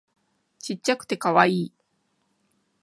[0.57, 1.73] ちっちゃくてカワイイ